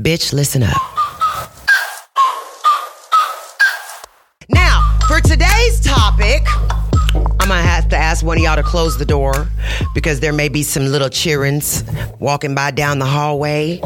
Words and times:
Bitch, 0.00 0.32
listen 0.32 0.62
up. 0.62 0.80
Now, 4.48 4.96
for 5.06 5.20
today's 5.20 5.78
topic, 5.80 6.42
I'm 7.14 7.48
gonna 7.48 7.60
have 7.60 7.90
to 7.90 7.98
ask 7.98 8.24
one 8.24 8.38
of 8.38 8.42
y'all 8.42 8.56
to 8.56 8.62
close 8.62 8.96
the 8.96 9.04
door 9.04 9.48
because 9.92 10.20
there 10.20 10.32
may 10.32 10.48
be 10.48 10.62
some 10.62 10.86
little 10.86 11.10
cheerings 11.10 11.84
walking 12.18 12.54
by 12.54 12.70
down 12.70 12.98
the 12.98 13.04
hallway. 13.04 13.78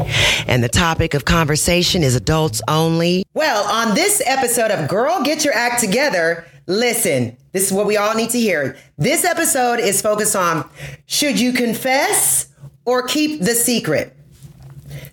And 0.47 0.63
the 0.63 0.69
topic 0.69 1.15
of 1.15 1.25
conversation 1.25 2.01
is 2.01 2.15
adults 2.15 2.61
only. 2.69 3.25
Well, 3.33 3.65
on 3.69 3.93
this 3.93 4.21
episode 4.25 4.71
of 4.71 4.87
Girl 4.87 5.21
Get 5.21 5.43
Your 5.43 5.53
Act 5.53 5.81
Together, 5.81 6.45
listen, 6.65 7.35
this 7.51 7.65
is 7.67 7.73
what 7.73 7.87
we 7.87 7.97
all 7.97 8.15
need 8.15 8.29
to 8.29 8.39
hear. 8.39 8.77
This 8.97 9.25
episode 9.25 9.81
is 9.81 10.01
focused 10.01 10.37
on 10.37 10.69
should 11.07 11.41
you 11.41 11.51
confess 11.51 12.47
or 12.85 13.03
keep 13.05 13.41
the 13.41 13.53
secret? 13.53 14.14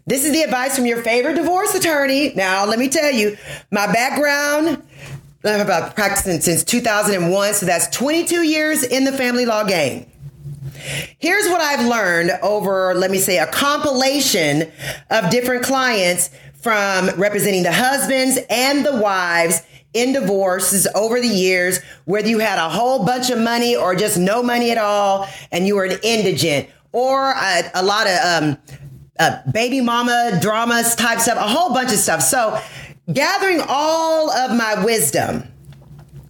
This 0.05 0.25
is 0.25 0.33
the 0.33 0.43
advice 0.43 0.75
from 0.75 0.87
your 0.87 1.03
favorite 1.03 1.35
divorce 1.35 1.75
attorney. 1.75 2.33
Now, 2.35 2.67
let 2.67 2.79
me 2.79 2.89
tell 2.89 3.13
you, 3.13 3.37
my 3.71 3.87
background 3.93 4.83
I've 5.45 5.67
been 5.67 5.93
practicing 5.95 6.41
since 6.41 6.63
2001, 6.63 7.55
so 7.55 7.67
that's 7.67 7.89
22 7.89 8.43
years 8.43 8.85
in 8.85 9.03
the 9.03 9.11
family 9.11 9.45
law 9.45 9.65
game. 9.65 10.07
Here's 11.19 11.49
what 11.49 11.61
I've 11.61 11.85
learned 11.85 12.31
over, 12.43 12.95
let 12.95 13.11
me 13.11 13.19
say, 13.19 13.39
a 13.39 13.47
compilation 13.47 14.71
of 15.11 15.31
different 15.31 15.65
clients 15.65 16.31
from 16.55 17.11
representing 17.17 17.65
the 17.65 17.73
husbands 17.73 18.39
and 18.49 18.87
the 18.87 18.97
wives 18.97 19.63
in 19.95 20.13
divorces 20.13 20.87
over 20.95 21.21
the 21.21 21.27
years, 21.27 21.81
whether 22.05 22.29
you 22.29 22.39
had 22.39 22.59
a 22.59 22.69
whole 22.69 23.05
bunch 23.05 23.31
of 23.31 23.39
money 23.39 23.75
or 23.75 23.97
just 23.97 24.17
no 24.19 24.45
money 24.45 24.71
at 24.71 24.79
all, 24.79 25.29
and 25.51 25.67
you 25.67 25.75
were 25.75 25.85
an 25.85 25.99
indigent, 26.05 26.69
or 26.93 27.33
a, 27.33 27.71
a 27.75 27.83
lot 27.83 28.07
of 28.07 28.19
um, 28.25 28.59
uh, 29.23 29.43
baby 29.53 29.81
mama 29.81 30.39
dramas 30.41 30.97
type 30.97 31.21
stuff, 31.21 31.39
a 31.39 31.49
whole 31.49 31.73
bunch 31.73 31.93
of 31.93 31.99
stuff. 31.99 32.23
So 32.23 32.61
gathering 33.13 33.61
all 33.69 34.31
of 34.31 34.57
my 34.57 34.85
wisdom, 34.85 35.45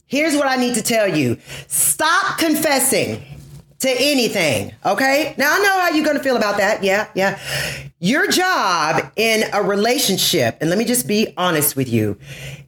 here's 0.06 0.34
what 0.34 0.46
I 0.46 0.56
need 0.56 0.74
to 0.74 0.82
tell 0.82 1.08
you 1.08 1.38
stop 1.68 2.38
confessing 2.38 3.22
to 3.80 3.88
anything, 3.88 4.74
okay? 4.84 5.34
Now 5.38 5.54
I 5.54 5.58
know 5.58 5.80
how 5.80 5.88
you're 5.90 6.04
gonna 6.04 6.22
feel 6.22 6.36
about 6.36 6.58
that. 6.58 6.84
Yeah, 6.84 7.08
yeah. 7.14 7.38
Your 7.98 8.28
job 8.28 9.10
in 9.16 9.48
a 9.52 9.62
relationship, 9.62 10.58
and 10.60 10.68
let 10.68 10.78
me 10.78 10.84
just 10.84 11.08
be 11.08 11.32
honest 11.36 11.76
with 11.76 11.88
you, 11.88 12.18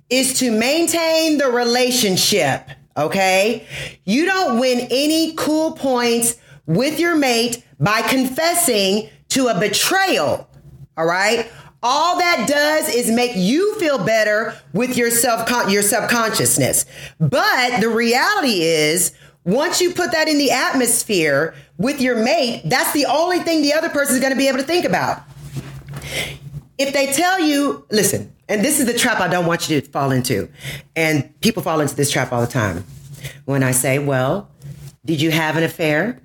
is 0.09 0.39
to 0.39 0.51
maintain 0.51 1.39
the 1.39 1.49
relationship, 1.49 2.69
okay? 2.97 3.67
You 4.05 4.25
don't 4.25 4.59
win 4.59 4.89
any 4.91 5.35
cool 5.35 5.73
points 5.73 6.37
with 6.67 6.99
your 6.99 7.15
mate 7.15 7.63
by 7.79 8.03
confessing 8.03 9.11
to 9.35 9.49
a 9.49 9.59
betrayal, 9.59 10.49
all 10.97 11.07
right? 11.07 11.51
all 11.85 12.19
that 12.19 12.49
does 12.49 12.89
is 12.89 13.11
make 13.11 13.33
you 13.37 13.79
feel 13.79 14.03
better 14.03 14.57
with 14.73 14.97
your 14.97 15.11
self 15.11 15.47
your 15.71 15.83
subconsciousness. 15.83 16.87
But 17.21 17.81
the 17.81 17.91
reality 17.91 18.63
is 18.63 19.13
once 19.45 19.83
you 19.83 19.93
put 19.93 20.11
that 20.13 20.27
in 20.27 20.39
the 20.39 20.51
atmosphere 20.51 21.55
with 21.77 22.01
your 22.01 22.17
mate, 22.17 22.63
that's 22.65 22.95
the 22.95 23.05
only 23.05 23.41
thing 23.41 23.61
the 23.61 23.75
other 23.75 23.91
person 23.91 24.15
is 24.15 24.21
going 24.21 24.33
to 24.33 24.39
be 24.39 24.49
able 24.49 24.59
to 24.59 24.65
think 24.65 24.87
about. 24.87 25.23
If 26.79 26.95
they 26.95 27.13
tell 27.13 27.39
you, 27.39 27.87
listen, 27.91 28.35
and 28.49 28.65
this 28.65 28.81
is 28.81 28.87
the 28.87 28.95
trap 28.95 29.21
I 29.21 29.29
don't 29.29 29.47
want 29.47 29.69
you 29.69 29.81
to 29.81 29.87
fall 29.87 30.11
into. 30.11 30.49
And 30.97 31.39
people 31.43 31.63
fall 31.63 31.81
into 31.81 31.95
this 31.95 32.11
trap 32.11 32.33
all 32.33 32.41
the 32.41 32.47
time. 32.47 32.85
When 33.45 33.63
I 33.63 33.73
say, 33.73 33.99
well, 33.99 34.49
did 35.05 35.21
you 35.21 35.31
have 35.31 35.57
an 35.57 35.63
affair? 35.63 36.21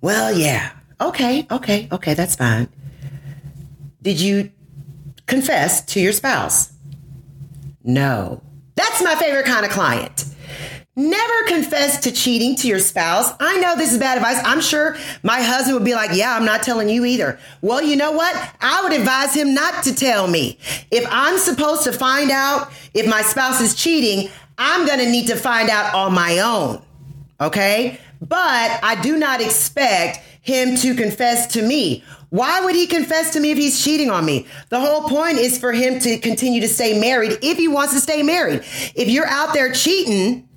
Well, 0.00 0.32
yeah. 0.32 0.70
Okay, 1.00 1.46
okay, 1.50 1.88
okay, 1.92 2.14
that's 2.14 2.34
fine. 2.36 2.68
Did 4.02 4.20
you 4.20 4.50
confess 5.26 5.84
to 5.86 6.00
your 6.00 6.12
spouse? 6.12 6.72
No. 7.84 8.42
That's 8.74 9.02
my 9.02 9.14
favorite 9.14 9.46
kind 9.46 9.64
of 9.64 9.70
client. 9.72 10.24
Never 10.96 11.44
confess 11.46 12.00
to 12.00 12.10
cheating 12.10 12.56
to 12.56 12.66
your 12.66 12.80
spouse. 12.80 13.32
I 13.38 13.58
know 13.60 13.76
this 13.76 13.92
is 13.92 13.98
bad 13.98 14.16
advice. 14.16 14.40
I'm 14.44 14.60
sure 14.60 14.96
my 15.22 15.40
husband 15.40 15.74
would 15.74 15.84
be 15.84 15.94
like, 15.94 16.10
Yeah, 16.12 16.34
I'm 16.34 16.44
not 16.44 16.64
telling 16.64 16.88
you 16.88 17.04
either. 17.04 17.38
Well, 17.62 17.80
you 17.80 17.94
know 17.94 18.10
what? 18.10 18.34
I 18.60 18.82
would 18.82 18.92
advise 18.92 19.32
him 19.32 19.54
not 19.54 19.84
to 19.84 19.94
tell 19.94 20.26
me. 20.26 20.58
If 20.90 21.06
I'm 21.08 21.38
supposed 21.38 21.84
to 21.84 21.92
find 21.92 22.32
out 22.32 22.72
if 22.94 23.08
my 23.08 23.22
spouse 23.22 23.60
is 23.60 23.76
cheating, 23.76 24.28
I'm 24.58 24.86
going 24.86 24.98
to 24.98 25.08
need 25.08 25.28
to 25.28 25.36
find 25.36 25.70
out 25.70 25.94
on 25.94 26.14
my 26.14 26.40
own. 26.40 26.82
Okay? 27.40 28.00
But 28.20 28.80
I 28.82 29.00
do 29.00 29.16
not 29.16 29.40
expect 29.40 30.20
him 30.40 30.76
to 30.76 30.94
confess 30.94 31.46
to 31.48 31.62
me. 31.62 32.02
Why 32.30 32.60
would 32.64 32.74
he 32.74 32.86
confess 32.86 33.32
to 33.34 33.40
me 33.40 33.50
if 33.50 33.58
he's 33.58 33.82
cheating 33.82 34.10
on 34.10 34.24
me? 34.24 34.46
The 34.68 34.80
whole 34.80 35.08
point 35.08 35.38
is 35.38 35.58
for 35.58 35.72
him 35.72 35.98
to 36.00 36.18
continue 36.18 36.60
to 36.60 36.68
stay 36.68 36.98
married 36.98 37.38
if 37.42 37.56
he 37.56 37.68
wants 37.68 37.94
to 37.94 38.00
stay 38.00 38.22
married. 38.22 38.60
If 38.94 39.08
you're 39.08 39.26
out 39.26 39.54
there 39.54 39.72
cheating, 39.72 40.47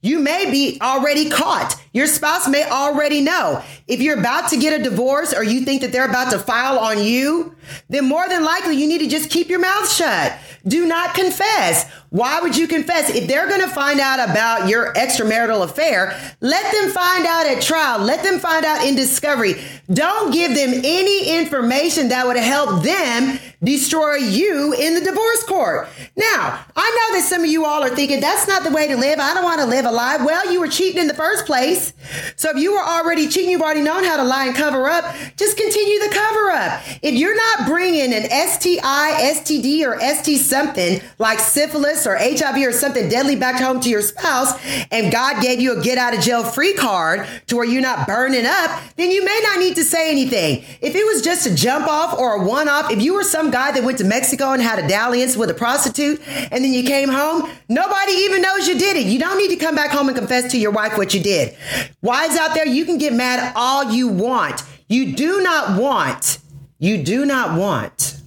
you 0.00 0.18
may 0.18 0.50
be 0.50 0.78
already 0.80 1.28
caught. 1.30 1.80
Your 1.92 2.06
spouse 2.06 2.48
may 2.48 2.68
already 2.68 3.20
know. 3.20 3.62
If 3.86 4.00
you're 4.00 4.18
about 4.18 4.50
to 4.50 4.56
get 4.56 4.78
a 4.78 4.82
divorce 4.82 5.34
or 5.34 5.42
you 5.42 5.64
think 5.64 5.82
that 5.82 5.92
they're 5.92 6.08
about 6.08 6.30
to 6.32 6.38
file 6.38 6.78
on 6.78 7.02
you, 7.02 7.56
then 7.88 8.04
more 8.04 8.28
than 8.28 8.44
likely 8.44 8.76
you 8.76 8.86
need 8.86 8.98
to 8.98 9.08
just 9.08 9.30
keep 9.30 9.48
your 9.48 9.58
mouth 9.58 9.90
shut. 9.90 10.38
Do 10.66 10.86
not 10.86 11.14
confess. 11.14 11.90
Why 12.10 12.40
would 12.40 12.56
you 12.56 12.66
confess? 12.68 13.10
If 13.10 13.26
they're 13.26 13.48
going 13.48 13.60
to 13.60 13.68
find 13.68 14.00
out 14.00 14.28
about 14.28 14.68
your 14.68 14.92
extramarital 14.94 15.62
affair, 15.64 16.18
let 16.40 16.72
them 16.72 16.90
find 16.90 17.26
out 17.26 17.46
at 17.46 17.62
trial. 17.62 18.00
Let 18.00 18.22
them 18.22 18.38
find 18.38 18.64
out 18.64 18.86
in 18.86 18.94
discovery. 18.94 19.54
Don't 19.92 20.32
give 20.32 20.54
them 20.54 20.72
any 20.84 21.38
information 21.38 22.08
that 22.08 22.26
would 22.26 22.36
help 22.36 22.82
them 22.82 23.38
destroy 23.62 24.14
you 24.14 24.72
in 24.72 24.94
the 24.94 25.00
divorce 25.00 25.42
court. 25.44 25.88
Now, 26.16 26.64
I 26.76 27.08
know 27.10 27.18
that 27.18 27.26
some 27.28 27.42
of 27.42 27.50
you 27.50 27.64
all 27.64 27.82
are 27.82 27.94
thinking 27.94 28.20
that's 28.20 28.46
not 28.46 28.62
the 28.62 28.70
way 28.70 28.86
to 28.86 28.96
live. 28.96 29.18
I 29.18 29.34
don't 29.34 29.44
want 29.44 29.60
to 29.60 29.66
live 29.66 29.84
a 29.84 29.90
lie. 29.90 30.16
Well, 30.18 30.52
you 30.52 30.60
were 30.60 30.68
cheating 30.68 31.00
in 31.00 31.08
the 31.08 31.14
first 31.14 31.44
place. 31.46 31.92
So 32.36 32.50
if 32.50 32.56
you 32.56 32.72
were 32.72 32.82
already 32.82 33.28
cheating, 33.28 33.50
you've 33.50 33.62
already 33.62 33.82
known 33.82 34.04
how 34.04 34.16
to 34.16 34.24
lie 34.24 34.46
and 34.46 34.54
cover 34.54 34.88
up, 34.88 35.04
just 35.36 35.56
continue 35.56 35.98
the 35.98 36.14
cover 36.14 36.50
up. 36.50 36.82
If 37.02 37.14
you're 37.14 37.36
not 37.36 37.66
bringing 37.66 38.14
an 38.14 38.24
STI, 38.30 39.32
STD, 39.34 39.84
or 39.84 39.98
ST 40.00 40.38
something 40.38 41.00
like 41.18 41.40
syphilis 41.40 42.06
or 42.06 42.16
HIV 42.16 42.56
or 42.66 42.72
something 42.72 43.08
deadly 43.08 43.36
back 43.36 43.60
home 43.60 43.80
to 43.80 43.88
your 43.88 44.02
spouse, 44.02 44.52
and 44.90 45.10
God 45.10 45.42
gave 45.42 45.60
you 45.60 45.78
a 45.78 45.82
get 45.82 45.98
out 45.98 46.14
of 46.14 46.20
jail 46.20 46.44
free 46.44 46.74
card 46.74 47.26
to 47.48 47.56
where 47.56 47.64
you're 47.64 47.82
not 47.82 48.06
burning 48.06 48.46
up, 48.46 48.80
then 48.96 49.10
you 49.10 49.24
may 49.24 49.40
not 49.42 49.58
need 49.58 49.74
to 49.76 49.84
say 49.84 50.10
anything. 50.10 50.64
If 50.80 50.94
it 50.94 51.04
was 51.04 51.22
just 51.22 51.46
a 51.46 51.54
jump 51.54 51.88
off 51.88 52.18
or 52.18 52.34
a 52.34 52.44
one 52.44 52.68
off, 52.68 52.90
if 52.90 53.02
you 53.02 53.14
were 53.14 53.24
some 53.24 53.47
guy 53.50 53.72
that 53.72 53.82
went 53.82 53.98
to 53.98 54.04
Mexico 54.04 54.52
and 54.52 54.62
had 54.62 54.78
a 54.78 54.88
dalliance 54.88 55.36
with 55.36 55.50
a 55.50 55.54
prostitute 55.54 56.20
and 56.28 56.64
then 56.64 56.72
you 56.72 56.84
came 56.84 57.08
home, 57.08 57.50
nobody 57.68 58.12
even 58.12 58.42
knows 58.42 58.68
you 58.68 58.78
did 58.78 58.96
it. 58.96 59.06
You 59.06 59.18
don't 59.18 59.38
need 59.38 59.48
to 59.48 59.56
come 59.56 59.74
back 59.74 59.90
home 59.90 60.08
and 60.08 60.16
confess 60.16 60.50
to 60.52 60.58
your 60.58 60.70
wife 60.70 60.96
what 60.96 61.14
you 61.14 61.20
did. 61.20 61.56
Wives 62.02 62.36
out 62.36 62.54
there, 62.54 62.66
you 62.66 62.84
can 62.84 62.98
get 62.98 63.12
mad 63.12 63.52
all 63.56 63.92
you 63.92 64.08
want. 64.08 64.62
You 64.88 65.14
do 65.14 65.42
not 65.42 65.80
want, 65.80 66.38
you 66.78 67.02
do 67.02 67.26
not 67.26 67.58
want 67.58 68.20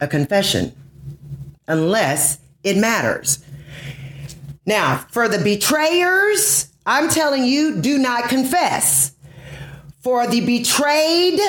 a 0.00 0.06
confession 0.06 0.74
unless 1.66 2.38
it 2.62 2.76
matters. 2.76 3.44
Now, 4.66 4.98
for 5.10 5.28
the 5.28 5.38
betrayers, 5.38 6.72
I'm 6.84 7.08
telling 7.08 7.44
you, 7.44 7.80
do 7.80 7.98
not 7.98 8.28
confess. 8.28 9.12
For 10.00 10.26
the 10.26 10.40
betrayed 10.40 11.40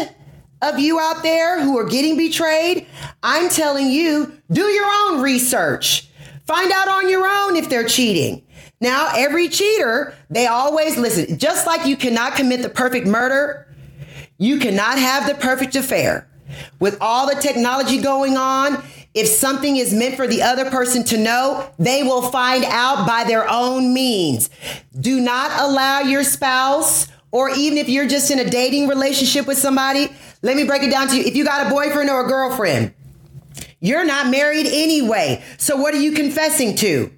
of 0.62 0.80
you 0.80 1.00
out 1.00 1.24
there 1.24 1.62
who 1.62 1.78
are 1.78 1.86
getting 1.86 2.18
betrayed, 2.18 2.88
I'm 3.24 3.50
telling 3.50 3.90
you, 3.90 4.40
do 4.52 4.62
your 4.62 4.86
own 4.86 5.22
research. 5.22 6.10
Find 6.46 6.72
out 6.72 6.88
on 6.88 7.10
your 7.10 7.28
own 7.28 7.56
if 7.56 7.70
they're 7.70 7.88
cheating. 7.88 8.44
Now, 8.80 9.12
every 9.16 9.50
cheater, 9.50 10.16
they 10.30 10.48
always 10.48 10.98
listen, 10.98 11.38
just 11.38 11.66
like 11.66 11.86
you 11.86 11.98
cannot 11.98 12.36
commit 12.36 12.62
the 12.62 12.70
perfect 12.70 13.08
murder, 13.08 13.68
you 14.38 14.60
cannot 14.60 15.00
have 15.00 15.28
the 15.28 15.36
perfect 15.36 15.76
affair. 15.76 16.28
With 16.80 16.98
all 17.02 17.28
the 17.28 17.40
technology 17.42 18.00
going 18.02 18.38
on, 18.38 18.84
if 19.14 19.28
something 19.28 19.78
is 19.78 19.94
meant 19.94 20.16
for 20.16 20.28
the 20.28 20.44
other 20.44 20.70
person 20.70 21.04
to 21.06 21.18
know, 21.18 21.72
they 21.80 22.04
will 22.04 22.22
find 22.30 22.64
out 22.66 23.08
by 23.08 23.24
their 23.24 23.50
own 23.50 23.94
means. 23.94 24.50
Do 25.00 25.20
not 25.20 25.52
allow 25.60 26.02
your 26.02 26.24
spouse, 26.24 27.08
or 27.32 27.50
even 27.50 27.78
if 27.78 27.90
you're 27.90 28.08
just 28.08 28.32
in 28.32 28.40
a 28.40 28.50
dating 28.50 28.88
relationship 28.88 29.48
with 29.48 29.58
somebody, 29.58 30.10
let 30.42 30.56
me 30.56 30.64
break 30.64 30.84
it 30.84 30.92
down 30.92 31.08
to 31.10 31.18
you. 31.18 31.24
If 31.24 31.36
you 31.36 31.44
got 31.44 31.68
a 31.68 31.70
boyfriend 31.70 32.10
or 32.10 32.26
a 32.26 32.28
girlfriend, 32.28 32.94
you're 33.80 34.06
not 34.06 34.30
married 34.30 34.66
anyway. 34.66 35.44
So 35.58 35.76
what 35.76 35.94
are 35.94 36.00
you 36.00 36.14
confessing 36.14 36.76
to? 36.78 37.12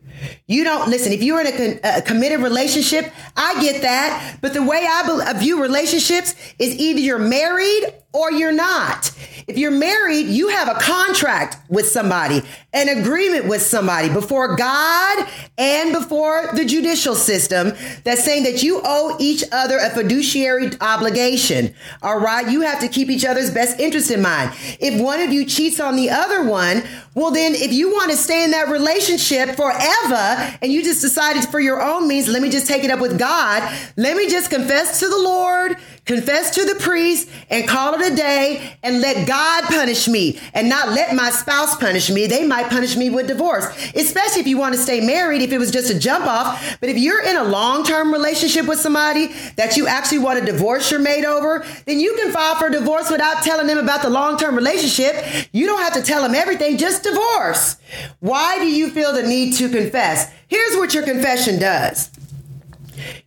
You 0.47 0.63
don't 0.63 0.89
listen. 0.89 1.13
If 1.13 1.23
you're 1.23 1.39
in 1.41 1.47
a, 1.47 1.79
a, 1.97 2.01
committed 2.01 2.41
relationship, 2.41 3.11
I 3.37 3.61
get 3.61 3.83
that. 3.83 4.39
But 4.41 4.53
the 4.53 4.63
way 4.63 4.85
I 4.85 5.33
view 5.37 5.61
relationships 5.61 6.35
is 6.57 6.75
either 6.75 6.99
you're 6.99 7.19
married 7.19 7.93
or 8.11 8.31
you're 8.31 8.51
not. 8.51 9.11
If 9.47 9.57
you're 9.57 9.71
married, 9.71 10.27
you 10.27 10.49
have 10.49 10.67
a 10.67 10.79
contract 10.79 11.57
with 11.69 11.87
somebody, 11.87 12.41
an 12.73 12.89
agreement 12.89 13.45
with 13.45 13.61
somebody 13.61 14.09
before 14.09 14.55
God 14.55 15.27
and 15.57 15.91
before 15.93 16.49
the 16.53 16.65
judicial 16.65 17.15
system 17.15 17.73
that's 18.03 18.23
saying 18.23 18.43
that 18.43 18.63
you 18.63 18.81
owe 18.83 19.15
each 19.19 19.43
other 19.51 19.77
a 19.77 19.89
fiduciary 19.89 20.71
obligation. 20.81 21.73
All 22.01 22.19
right. 22.19 22.49
You 22.49 22.61
have 22.61 22.79
to 22.81 22.87
keep 22.87 23.09
each 23.09 23.25
other's 23.25 23.51
best 23.51 23.79
interest 23.79 24.11
in 24.11 24.21
mind. 24.21 24.51
If 24.79 25.01
one 25.01 25.19
of 25.19 25.31
you 25.31 25.45
cheats 25.45 25.79
on 25.79 25.95
the 25.95 26.09
other 26.09 26.43
one, 26.43 26.83
well, 27.15 27.31
then 27.31 27.55
if 27.55 27.73
you 27.73 27.91
want 27.91 28.11
to 28.11 28.17
stay 28.17 28.43
in 28.43 28.51
that 28.51 28.69
relationship 28.69 29.55
forever 29.55 30.57
and 30.61 30.71
you 30.71 30.83
just 30.83 31.01
decided 31.01 31.43
for 31.45 31.59
your 31.59 31.81
own 31.81 32.07
means, 32.07 32.27
let 32.27 32.41
me 32.41 32.49
just 32.49 32.67
take 32.67 32.83
it 32.83 32.91
up 32.91 32.99
with 32.99 33.19
God. 33.19 33.63
Let 33.97 34.15
me 34.15 34.29
just 34.29 34.49
confess 34.49 34.99
to 34.99 35.07
the 35.07 35.17
Lord, 35.17 35.75
confess 36.09 36.49
to 36.55 36.65
the 36.65 36.73
priest 36.79 37.29
and 37.51 37.67
call 37.67 37.93
it 37.93 38.11
a 38.11 38.15
day 38.15 38.73
and 38.81 38.99
let 38.99 39.27
God 39.27 39.65
punish 39.65 40.07
me 40.07 40.39
and 40.55 40.67
not 40.67 40.89
let 40.89 41.15
my 41.15 41.29
spouse 41.29 41.75
punish 41.75 42.09
me. 42.09 42.25
They 42.25 42.47
might 42.47 42.67
punish 42.67 42.97
me 42.97 43.11
with 43.11 43.27
divorce, 43.27 43.65
especially 43.93 44.41
if 44.41 44.47
you 44.47 44.57
want 44.57 44.73
to 44.73 44.81
stay 44.81 45.01
married, 45.01 45.43
if 45.43 45.51
it 45.51 45.59
was 45.59 45.69
just 45.69 45.91
a 45.91 45.99
jump 45.99 46.25
off. 46.25 46.79
But 46.79 46.89
if 46.89 46.97
you're 46.97 47.23
in 47.23 47.37
a 47.37 47.43
long 47.43 47.83
term 47.83 48.11
relationship 48.11 48.65
with 48.65 48.79
somebody 48.79 49.27
that 49.55 49.77
you 49.77 49.85
actually 49.85 50.17
want 50.17 50.39
to 50.39 50.45
divorce 50.51 50.89
your 50.89 50.99
mate 50.99 51.25
over, 51.25 51.63
then 51.85 51.99
you 51.99 52.15
can 52.15 52.31
file 52.31 52.55
for 52.55 52.71
divorce 52.71 53.11
without 53.11 53.43
telling 53.43 53.67
them 53.67 53.77
about 53.77 54.01
the 54.01 54.09
long 54.09 54.35
term 54.35 54.55
relationship. 54.55 55.47
You 55.53 55.67
don't 55.67 55.81
have 55.81 55.93
to 55.93 56.01
tell 56.01 56.23
them 56.23 56.33
everything, 56.33 56.77
just 56.77 57.03
divorce. 57.03 57.75
Why 58.19 58.57
do 58.57 58.65
you 58.65 58.89
feel 58.89 59.13
the 59.13 59.27
need 59.27 59.53
to 59.57 59.69
confess? 59.69 60.31
Here's 60.47 60.75
what 60.75 60.95
your 60.95 61.03
confession 61.03 61.59
does. 61.59 62.09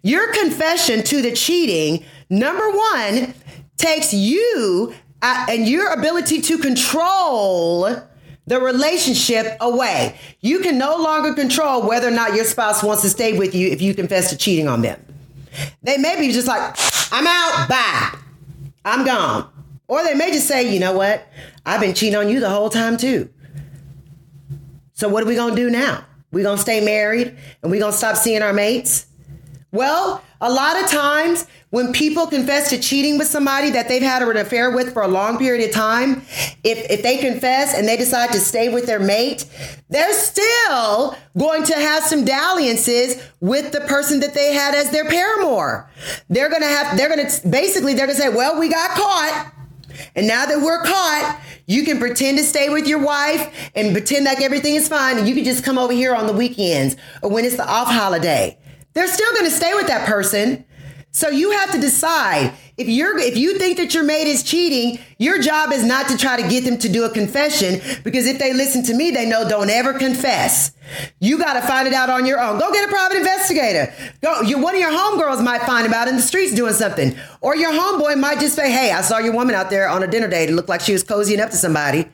Your 0.02 0.32
confession 0.32 1.04
to 1.04 1.22
the 1.22 1.32
cheating 1.32 2.04
Number 2.32 2.70
one 2.70 3.34
takes 3.76 4.14
you 4.14 4.94
uh, 5.20 5.46
and 5.50 5.68
your 5.68 5.92
ability 5.92 6.40
to 6.40 6.56
control 6.56 7.82
the 8.46 8.58
relationship 8.58 9.58
away. 9.60 10.18
You 10.40 10.60
can 10.60 10.78
no 10.78 10.96
longer 10.96 11.34
control 11.34 11.86
whether 11.86 12.08
or 12.08 12.12
not 12.12 12.34
your 12.34 12.46
spouse 12.46 12.82
wants 12.82 13.02
to 13.02 13.10
stay 13.10 13.36
with 13.36 13.54
you 13.54 13.68
if 13.68 13.82
you 13.82 13.94
confess 13.94 14.30
to 14.30 14.38
cheating 14.38 14.66
on 14.66 14.80
them. 14.80 14.98
They 15.82 15.98
may 15.98 16.18
be 16.18 16.32
just 16.32 16.48
like, 16.48 16.74
I'm 17.12 17.26
out, 17.26 17.68
bye, 17.68 18.18
I'm 18.82 19.04
gone. 19.04 19.50
Or 19.86 20.02
they 20.02 20.14
may 20.14 20.30
just 20.30 20.48
say, 20.48 20.72
you 20.72 20.80
know 20.80 20.94
what? 20.94 21.28
I've 21.66 21.82
been 21.82 21.92
cheating 21.92 22.16
on 22.16 22.30
you 22.30 22.40
the 22.40 22.48
whole 22.48 22.70
time 22.70 22.96
too. 22.96 23.28
So 24.94 25.06
what 25.06 25.22
are 25.22 25.26
we 25.26 25.34
to 25.34 25.54
do 25.54 25.68
now? 25.68 26.06
We 26.30 26.44
to 26.44 26.56
stay 26.56 26.80
married 26.82 27.36
and 27.62 27.70
we 27.70 27.78
to 27.92 27.98
stop 27.98 28.16
seeing 28.16 28.40
our 28.40 28.54
mates? 28.54 29.04
Well, 29.70 30.22
a 30.40 30.50
lot 30.50 30.82
of 30.82 30.90
times 30.90 31.46
when 31.72 31.90
people 31.90 32.26
confess 32.26 32.68
to 32.68 32.78
cheating 32.78 33.16
with 33.16 33.26
somebody 33.26 33.70
that 33.70 33.88
they've 33.88 34.02
had 34.02 34.20
an 34.20 34.36
affair 34.36 34.70
with 34.70 34.92
for 34.92 35.00
a 35.00 35.08
long 35.08 35.38
period 35.38 35.66
of 35.66 35.74
time, 35.74 36.20
if, 36.62 36.90
if 36.90 37.02
they 37.02 37.16
confess 37.16 37.74
and 37.74 37.88
they 37.88 37.96
decide 37.96 38.30
to 38.30 38.38
stay 38.38 38.68
with 38.68 38.84
their 38.84 39.00
mate, 39.00 39.46
they're 39.88 40.12
still 40.12 41.16
going 41.38 41.64
to 41.64 41.74
have 41.74 42.02
some 42.02 42.26
dalliances 42.26 43.26
with 43.40 43.72
the 43.72 43.80
person 43.80 44.20
that 44.20 44.34
they 44.34 44.52
had 44.52 44.74
as 44.74 44.90
their 44.90 45.08
paramour. 45.08 45.88
They're 46.28 46.50
to 46.50 46.62
have, 46.62 46.98
they're 46.98 47.08
to, 47.08 47.48
basically, 47.48 47.94
they're 47.94 48.06
to 48.06 48.14
say, 48.14 48.28
well, 48.28 48.60
we 48.60 48.68
got 48.68 48.90
caught. 48.90 49.54
And 50.14 50.28
now 50.28 50.44
that 50.44 50.60
we're 50.60 50.82
caught, 50.82 51.40
you 51.66 51.86
can 51.86 51.98
pretend 51.98 52.36
to 52.36 52.44
stay 52.44 52.68
with 52.68 52.86
your 52.86 53.02
wife 53.02 53.70
and 53.74 53.92
pretend 53.92 54.26
like 54.26 54.42
everything 54.42 54.74
is 54.74 54.88
fine. 54.88 55.16
And 55.16 55.26
you 55.26 55.34
can 55.34 55.44
just 55.44 55.64
come 55.64 55.78
over 55.78 55.94
here 55.94 56.14
on 56.14 56.26
the 56.26 56.34
weekends 56.34 56.96
or 57.22 57.30
when 57.30 57.46
it's 57.46 57.56
the 57.56 57.66
off 57.66 57.88
holiday. 57.88 58.58
They're 58.92 59.08
still 59.08 59.32
going 59.32 59.46
to 59.46 59.56
stay 59.56 59.72
with 59.72 59.86
that 59.86 60.06
person 60.06 60.66
so 61.12 61.28
you 61.28 61.50
have 61.52 61.70
to 61.72 61.80
decide 61.80 62.52
if 62.76 62.88
you're 62.88 63.18
if 63.18 63.36
you 63.36 63.58
think 63.58 63.76
that 63.76 63.94
your 63.94 64.02
mate 64.02 64.26
is 64.26 64.42
cheating, 64.42 64.98
your 65.18 65.40
job 65.40 65.72
is 65.72 65.84
not 65.84 66.08
to 66.08 66.16
try 66.16 66.40
to 66.40 66.48
get 66.48 66.64
them 66.64 66.78
to 66.78 66.88
do 66.88 67.04
a 67.04 67.10
confession 67.10 67.80
because 68.02 68.26
if 68.26 68.38
they 68.38 68.52
listen 68.52 68.82
to 68.84 68.94
me, 68.94 69.10
they 69.10 69.26
know 69.26 69.48
don't 69.48 69.70
ever 69.70 69.92
confess. 69.92 70.72
You 71.20 71.38
got 71.38 71.54
to 71.54 71.62
find 71.62 71.86
it 71.86 71.94
out 71.94 72.10
on 72.10 72.26
your 72.26 72.40
own. 72.40 72.58
Go 72.58 72.72
get 72.72 72.86
a 72.86 72.90
private 72.90 73.18
investigator. 73.18 73.92
Go. 74.20 74.40
You, 74.40 74.58
one 74.58 74.74
of 74.74 74.80
your 74.80 74.90
homegirls 74.90 75.42
might 75.42 75.62
find 75.62 75.86
about 75.86 76.08
in 76.08 76.16
the 76.16 76.22
streets 76.22 76.54
doing 76.54 76.74
something, 76.74 77.16
or 77.40 77.54
your 77.54 77.72
homeboy 77.72 78.18
might 78.18 78.40
just 78.40 78.56
say, 78.56 78.70
"Hey, 78.70 78.90
I 78.90 79.00
saw 79.02 79.18
your 79.18 79.32
woman 79.32 79.54
out 79.54 79.70
there 79.70 79.88
on 79.88 80.02
a 80.02 80.06
dinner 80.06 80.28
date. 80.28 80.48
It 80.48 80.54
looked 80.54 80.68
like 80.68 80.80
she 80.80 80.92
was 80.92 81.04
cozying 81.04 81.40
up 81.40 81.50
to 81.50 81.56
somebody." 81.56 82.08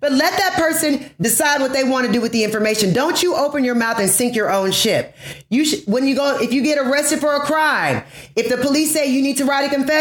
But 0.00 0.12
let 0.12 0.36
that 0.36 0.54
person 0.54 1.10
decide 1.20 1.60
what 1.60 1.72
they 1.72 1.84
want 1.84 2.06
to 2.06 2.12
do 2.12 2.20
with 2.20 2.32
the 2.32 2.44
information. 2.44 2.92
Don't 2.92 3.22
you 3.22 3.34
open 3.36 3.64
your 3.64 3.74
mouth 3.74 3.98
and 3.98 4.10
sink 4.10 4.34
your 4.34 4.50
own 4.50 4.72
ship. 4.72 5.14
You 5.48 5.64
should, 5.64 5.84
when 5.86 6.06
you 6.06 6.14
go 6.14 6.38
if 6.38 6.52
you 6.52 6.62
get 6.62 6.78
arrested 6.78 7.20
for 7.20 7.34
a 7.34 7.40
crime, 7.40 8.02
if 8.36 8.48
the 8.48 8.58
police 8.58 8.92
say 8.92 9.10
you 9.10 9.22
need 9.22 9.38
to 9.38 9.44
write 9.44 9.64
a 9.64 9.74
confession, 9.74 9.99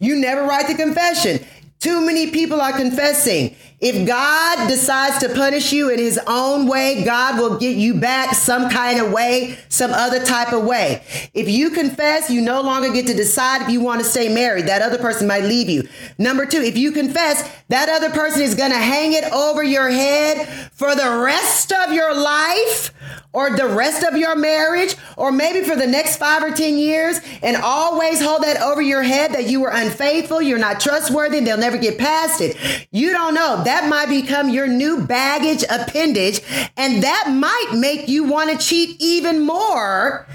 you 0.00 0.16
never 0.16 0.42
write 0.42 0.66
the 0.68 0.74
confession. 0.74 1.44
Too 1.84 2.00
many 2.00 2.30
people 2.30 2.62
are 2.62 2.72
confessing. 2.72 3.54
If 3.78 4.08
God 4.08 4.68
decides 4.68 5.18
to 5.18 5.28
punish 5.28 5.70
you 5.70 5.90
in 5.90 5.98
his 5.98 6.18
own 6.26 6.66
way, 6.66 7.04
God 7.04 7.38
will 7.38 7.58
get 7.58 7.76
you 7.76 7.92
back 7.92 8.34
some 8.34 8.70
kind 8.70 8.98
of 8.98 9.12
way, 9.12 9.58
some 9.68 9.90
other 9.90 10.24
type 10.24 10.54
of 10.54 10.64
way. 10.64 11.02
If 11.34 11.50
you 11.50 11.68
confess, 11.68 12.30
you 12.30 12.40
no 12.40 12.62
longer 12.62 12.90
get 12.90 13.06
to 13.08 13.12
decide 13.12 13.60
if 13.60 13.68
you 13.68 13.82
want 13.82 14.00
to 14.00 14.06
stay 14.06 14.32
married. 14.32 14.64
That 14.68 14.80
other 14.80 14.96
person 14.96 15.26
might 15.26 15.44
leave 15.44 15.68
you. 15.68 15.86
Number 16.16 16.46
two, 16.46 16.62
if 16.62 16.78
you 16.78 16.90
confess, 16.90 17.46
that 17.68 17.90
other 17.90 18.08
person 18.08 18.40
is 18.40 18.54
going 18.54 18.72
to 18.72 18.78
hang 18.78 19.12
it 19.12 19.30
over 19.30 19.62
your 19.62 19.90
head 19.90 20.48
for 20.72 20.94
the 20.94 21.20
rest 21.22 21.70
of 21.70 21.92
your 21.92 22.14
life 22.14 22.94
or 23.34 23.50
the 23.50 23.66
rest 23.66 24.04
of 24.04 24.16
your 24.16 24.36
marriage, 24.36 24.94
or 25.16 25.32
maybe 25.32 25.66
for 25.66 25.74
the 25.74 25.86
next 25.86 26.16
five 26.18 26.42
or 26.42 26.52
10 26.52 26.78
years, 26.78 27.18
and 27.42 27.56
always 27.56 28.22
hold 28.22 28.44
that 28.44 28.62
over 28.62 28.80
your 28.80 29.02
head 29.02 29.32
that 29.32 29.48
you 29.48 29.60
were 29.60 29.70
unfaithful, 29.70 30.40
you're 30.40 30.56
not 30.56 30.78
trustworthy, 30.78 31.40
they'll 31.40 31.58
never 31.58 31.73
get 31.78 31.98
past 31.98 32.40
it. 32.40 32.56
You 32.90 33.10
don't 33.12 33.34
know. 33.34 33.62
That 33.64 33.88
might 33.88 34.08
become 34.08 34.48
your 34.50 34.66
new 34.66 35.06
baggage 35.06 35.64
appendage, 35.68 36.40
and 36.76 37.02
that 37.02 37.30
might 37.32 37.78
make 37.78 38.08
you 38.08 38.24
want 38.24 38.50
to 38.50 38.58
cheat 38.58 38.96
even 39.00 39.44
more 39.44 40.26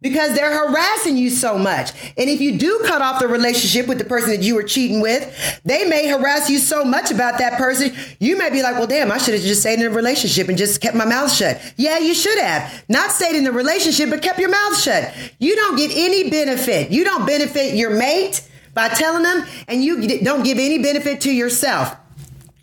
because 0.00 0.34
they're 0.34 0.66
harassing 0.66 1.16
you 1.16 1.30
so 1.30 1.58
much. 1.58 1.90
And 2.16 2.30
if 2.30 2.40
you 2.40 2.58
do 2.58 2.82
cut 2.86 3.02
off 3.02 3.20
the 3.20 3.28
relationship 3.28 3.88
with 3.88 3.98
the 3.98 4.04
person 4.04 4.30
that 4.30 4.42
you 4.42 4.54
were 4.54 4.62
cheating 4.62 5.00
with, 5.00 5.60
they 5.64 5.88
may 5.88 6.08
harass 6.08 6.48
you 6.48 6.58
so 6.58 6.84
much 6.84 7.10
about 7.10 7.38
that 7.38 7.58
person. 7.58 7.92
You 8.20 8.38
may 8.38 8.50
be 8.50 8.62
like, 8.62 8.76
well, 8.76 8.86
damn, 8.86 9.10
I 9.10 9.18
should 9.18 9.34
have 9.34 9.42
just 9.42 9.62
stayed 9.62 9.80
in 9.80 9.86
a 9.86 9.90
relationship 9.90 10.48
and 10.48 10.56
just 10.56 10.80
kept 10.80 10.96
my 10.96 11.04
mouth 11.04 11.32
shut. 11.32 11.60
Yeah, 11.76 11.98
you 11.98 12.14
should 12.14 12.38
have. 12.38 12.84
Not 12.88 13.10
stayed 13.10 13.36
in 13.36 13.44
the 13.44 13.52
relationship, 13.52 14.10
but 14.10 14.22
kept 14.22 14.38
your 14.38 14.50
mouth 14.50 14.78
shut. 14.78 15.12
You 15.38 15.56
don't 15.56 15.76
get 15.76 15.90
any 15.92 16.30
benefit. 16.30 16.90
You 16.90 17.04
don't 17.04 17.26
benefit 17.26 17.74
your 17.74 17.90
mate 17.90 18.42
by 18.78 18.88
telling 18.88 19.24
them, 19.24 19.44
and 19.66 19.82
you 19.82 20.20
don't 20.20 20.44
give 20.44 20.56
any 20.56 20.78
benefit 20.78 21.22
to 21.22 21.32
yourself. 21.32 21.96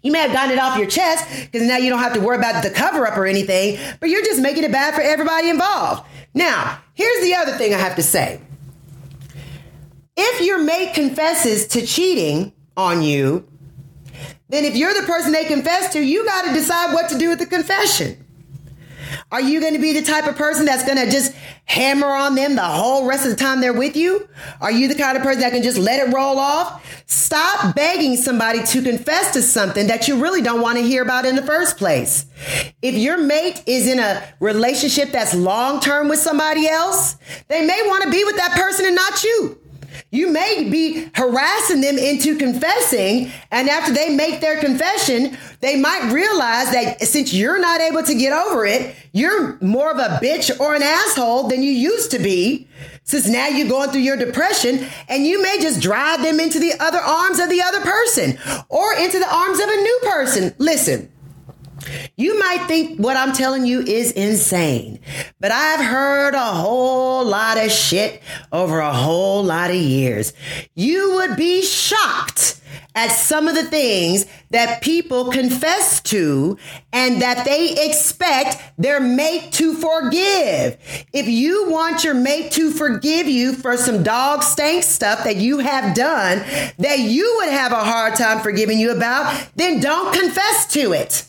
You 0.01 0.13
may 0.13 0.19
have 0.19 0.31
gotten 0.31 0.51
it 0.51 0.59
off 0.59 0.77
your 0.77 0.87
chest 0.87 1.27
because 1.51 1.67
now 1.67 1.75
you 1.75 1.89
don't 1.89 1.99
have 1.99 2.13
to 2.13 2.21
worry 2.21 2.37
about 2.37 2.63
the 2.63 2.69
cover 2.69 3.05
up 3.05 3.17
or 3.17 3.25
anything, 3.25 3.77
but 3.99 4.07
you're 4.07 4.23
just 4.23 4.41
making 4.41 4.63
it 4.63 4.71
bad 4.71 4.95
for 4.95 5.01
everybody 5.01 5.49
involved. 5.49 6.07
Now, 6.33 6.79
here's 6.93 7.21
the 7.21 7.35
other 7.35 7.51
thing 7.57 7.73
I 7.73 7.79
have 7.79 7.97
to 7.97 8.01
say. 8.03 8.39
If 10.15 10.39
your 10.39 10.63
mate 10.63 10.93
confesses 10.93 11.67
to 11.67 11.85
cheating 11.85 12.53
on 12.77 13.01
you, 13.01 13.45
then 14.47 14.63
if 14.63 14.77
you're 14.77 14.93
the 14.93 15.05
person 15.05 15.33
they 15.33 15.43
confess 15.43 15.91
to, 15.91 15.99
you 15.99 16.23
got 16.23 16.45
to 16.45 16.53
decide 16.53 16.93
what 16.93 17.09
to 17.09 17.17
do 17.17 17.27
with 17.27 17.39
the 17.39 17.45
confession. 17.45 18.25
Are 19.33 19.41
you 19.41 19.59
going 19.59 19.73
to 19.73 19.79
be 19.79 19.91
the 19.91 20.01
type 20.01 20.27
of 20.27 20.37
person 20.37 20.65
that's 20.65 20.85
going 20.85 20.97
to 20.97 21.11
just 21.11 21.33
hammer 21.65 22.07
on 22.07 22.35
them 22.35 22.55
the 22.55 22.63
whole 22.63 23.07
rest 23.07 23.25
of 23.25 23.31
the 23.31 23.37
time 23.37 23.59
they're 23.59 23.73
with 23.73 23.95
you? 23.95 24.27
Are 24.61 24.71
you 24.71 24.87
the 24.87 24.95
kind 24.95 25.17
of 25.17 25.23
person 25.23 25.41
that 25.41 25.51
can 25.51 25.63
just 25.63 25.77
let 25.77 26.07
it 26.07 26.13
roll 26.13 26.39
off? 26.39 26.83
Stop 27.07 27.75
begging 27.75 28.15
somebody 28.15 28.63
to 28.63 28.81
confess 28.81 29.33
to 29.33 29.41
something 29.41 29.87
that 29.87 30.07
you 30.07 30.21
really 30.21 30.41
don't 30.41 30.61
want 30.61 30.77
to 30.77 30.83
hear 30.83 31.03
about 31.03 31.25
in 31.25 31.35
the 31.35 31.41
first 31.41 31.77
place. 31.77 32.25
If 32.81 32.95
your 32.95 33.17
mate 33.17 33.63
is 33.65 33.87
in 33.87 33.99
a 33.99 34.23
relationship 34.39 35.11
that's 35.11 35.33
long 35.33 35.79
term 35.79 36.07
with 36.07 36.19
somebody 36.19 36.67
else, 36.67 37.17
they 37.47 37.65
may 37.65 37.81
want 37.85 38.03
to 38.03 38.11
be 38.11 38.23
with 38.23 38.37
that 38.37 38.51
person 38.51 38.85
and 38.85 38.95
not 38.95 39.23
you. 39.23 39.59
You 40.11 40.31
may 40.31 40.69
be 40.69 41.09
harassing 41.13 41.81
them 41.81 41.97
into 41.97 42.37
confessing, 42.37 43.31
and 43.51 43.69
after 43.69 43.93
they 43.93 44.15
make 44.15 44.39
their 44.41 44.59
confession, 44.59 45.37
they 45.65 45.79
might 45.79 46.11
realize 46.11 46.71
that 46.71 47.01
since 47.01 47.33
you're 47.33 47.59
not 47.59 47.81
able 47.81 48.03
to 48.03 48.15
get 48.15 48.33
over 48.33 48.65
it, 48.65 48.95
you're 49.11 49.57
more 49.61 49.91
of 49.91 49.97
a 49.97 50.19
bitch 50.23 50.57
or 50.59 50.75
an 50.75 50.83
asshole 50.83 51.47
than 51.47 51.63
you 51.63 51.71
used 51.71 52.11
to 52.11 52.19
be. 52.19 52.67
Since 53.03 53.27
now 53.27 53.47
you're 53.47 53.67
going 53.67 53.91
through 53.91 54.01
your 54.01 54.17
depression, 54.17 54.87
and 55.07 55.25
you 55.25 55.41
may 55.41 55.59
just 55.61 55.79
drive 55.79 56.23
them 56.23 56.39
into 56.39 56.59
the 56.59 56.73
other 56.79 56.97
arms 56.97 57.39
of 57.39 57.49
the 57.49 57.61
other 57.61 57.81
person 57.81 58.37
or 58.69 58.93
into 58.95 59.19
the 59.19 59.33
arms 59.33 59.59
of 59.59 59.69
a 59.69 59.75
new 59.75 59.99
person. 60.03 60.55
Listen, 60.57 61.11
you 62.17 62.39
might 62.39 62.65
think 62.67 62.99
what 62.99 63.15
I'm 63.15 63.33
telling 63.33 63.65
you 63.65 63.81
is 63.81 64.11
insane, 64.11 64.99
but 65.39 65.51
I've 65.51 65.85
heard 65.85 66.33
a 66.33 66.39
whole 66.39 67.25
lot 67.25 67.57
of 67.57 67.71
shit 67.71 68.21
over 68.51 68.79
a 68.79 68.93
whole 68.93 69.43
lot 69.43 69.69
of 69.69 69.75
years. 69.75 70.33
You 70.73 71.15
would 71.15 71.37
be 71.37 71.61
shocked 71.61 72.59
at 72.95 73.09
some 73.09 73.47
of 73.47 73.55
the 73.55 73.63
things 73.63 74.25
that 74.49 74.81
people 74.81 75.29
confess 75.29 75.99
to 75.99 76.57
and 76.93 77.21
that 77.21 77.45
they 77.45 77.75
expect 77.85 78.57
their 78.77 79.01
mate 79.01 79.51
to 79.51 79.75
forgive. 79.75 80.77
If 81.11 81.27
you 81.27 81.69
want 81.69 82.05
your 82.05 82.13
mate 82.13 82.51
to 82.53 82.71
forgive 82.71 83.27
you 83.27 83.53
for 83.53 83.75
some 83.75 84.01
dog 84.01 84.43
stank 84.43 84.83
stuff 84.83 85.25
that 85.25 85.35
you 85.35 85.59
have 85.59 85.93
done 85.93 86.39
that 86.79 86.99
you 86.99 87.35
would 87.39 87.49
have 87.49 87.73
a 87.73 87.83
hard 87.83 88.15
time 88.15 88.39
forgiving 88.39 88.79
you 88.79 88.95
about, 88.95 89.49
then 89.55 89.81
don't 89.81 90.13
confess 90.17 90.65
to 90.67 90.93
it. 90.93 91.25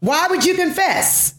Why 0.00 0.28
would 0.30 0.44
you 0.44 0.54
confess? 0.54 1.34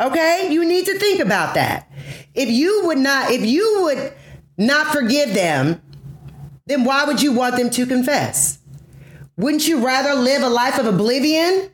Okay? 0.00 0.48
You 0.50 0.64
need 0.64 0.86
to 0.86 0.98
think 0.98 1.20
about 1.20 1.54
that. 1.54 1.90
If 2.34 2.48
you 2.48 2.86
would 2.86 2.98
not, 2.98 3.30
if 3.30 3.44
you 3.44 3.82
would 3.82 4.14
not 4.56 4.86
forgive 4.86 5.34
them, 5.34 5.82
then 6.66 6.84
why 6.84 7.04
would 7.04 7.22
you 7.22 7.32
want 7.32 7.56
them 7.56 7.70
to 7.70 7.86
confess? 7.86 8.58
Wouldn't 9.36 9.66
you 9.66 9.84
rather 9.84 10.14
live 10.14 10.42
a 10.42 10.48
life 10.48 10.78
of 10.78 10.86
oblivion? 10.86 11.70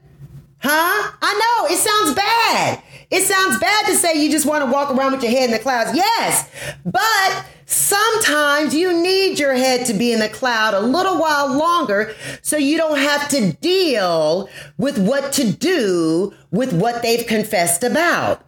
Huh? 0.60 1.12
I 1.22 1.34
know, 1.34 1.74
it 1.74 1.78
sounds 1.78 2.14
bad. 2.14 2.82
It 3.10 3.22
sounds 3.22 3.58
bad 3.58 3.86
to 3.86 3.94
say 3.96 4.22
you 4.22 4.30
just 4.30 4.44
want 4.44 4.64
to 4.64 4.70
walk 4.70 4.90
around 4.90 5.12
with 5.12 5.22
your 5.22 5.32
head 5.32 5.46
in 5.46 5.52
the 5.52 5.58
clouds. 5.58 5.96
Yes, 5.96 6.50
but 6.84 7.46
sometimes 7.64 8.74
you 8.74 9.02
need 9.02 9.38
your 9.38 9.54
head 9.54 9.86
to 9.86 9.94
be 9.94 10.12
in 10.12 10.18
the 10.18 10.28
cloud 10.28 10.74
a 10.74 10.80
little 10.80 11.18
while 11.18 11.56
longer 11.56 12.14
so 12.42 12.56
you 12.56 12.76
don't 12.76 12.98
have 12.98 13.28
to 13.28 13.52
deal 13.54 14.50
with 14.76 14.98
what 14.98 15.32
to 15.34 15.50
do 15.50 16.34
with 16.50 16.72
what 16.72 17.02
they've 17.02 17.26
confessed 17.26 17.82
about. 17.82 18.42